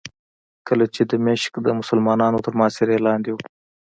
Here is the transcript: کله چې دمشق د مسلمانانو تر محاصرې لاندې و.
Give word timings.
کله 0.67 0.85
چې 0.95 1.01
دمشق 1.11 1.53
د 1.65 1.67
مسلمانانو 1.79 2.43
تر 2.45 2.53
محاصرې 2.57 2.97
لاندې 3.07 3.29
و. 3.31 3.37